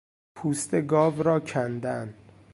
پوست 0.35 0.81
گاو 0.81 1.23
را 1.23 1.39
کندن 1.39 2.13